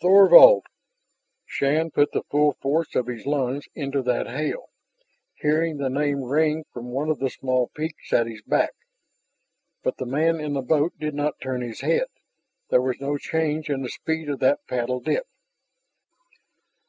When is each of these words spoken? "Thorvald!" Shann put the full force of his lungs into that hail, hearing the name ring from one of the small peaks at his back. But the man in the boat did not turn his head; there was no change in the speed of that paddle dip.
"Thorvald!" 0.00 0.64
Shann 1.46 1.92
put 1.92 2.10
the 2.10 2.24
full 2.28 2.54
force 2.60 2.96
of 2.96 3.06
his 3.06 3.24
lungs 3.24 3.66
into 3.72 4.02
that 4.02 4.26
hail, 4.26 4.70
hearing 5.36 5.76
the 5.76 5.88
name 5.88 6.24
ring 6.24 6.64
from 6.72 6.90
one 6.90 7.08
of 7.08 7.20
the 7.20 7.30
small 7.30 7.68
peaks 7.68 8.12
at 8.12 8.26
his 8.26 8.42
back. 8.42 8.72
But 9.84 9.98
the 9.98 10.04
man 10.06 10.40
in 10.40 10.54
the 10.54 10.60
boat 10.62 10.94
did 10.98 11.14
not 11.14 11.38
turn 11.40 11.60
his 11.60 11.82
head; 11.82 12.08
there 12.68 12.82
was 12.82 12.96
no 13.00 13.16
change 13.16 13.70
in 13.70 13.82
the 13.82 13.88
speed 13.88 14.28
of 14.28 14.40
that 14.40 14.66
paddle 14.66 14.98
dip. 14.98 15.28